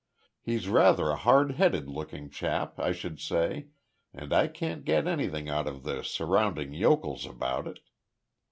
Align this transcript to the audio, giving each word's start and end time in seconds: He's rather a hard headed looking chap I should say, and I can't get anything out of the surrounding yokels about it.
He's 0.41 0.67
rather 0.67 1.09
a 1.11 1.15
hard 1.15 1.51
headed 1.51 1.87
looking 1.87 2.31
chap 2.31 2.79
I 2.79 2.91
should 2.91 3.19
say, 3.19 3.67
and 4.11 4.33
I 4.33 4.47
can't 4.47 4.83
get 4.83 5.05
anything 5.05 5.47
out 5.47 5.67
of 5.67 5.83
the 5.83 6.03
surrounding 6.03 6.73
yokels 6.73 7.27
about 7.27 7.67
it. 7.67 7.81